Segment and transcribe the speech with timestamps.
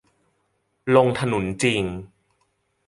[0.95, 1.83] ลงถนนจริง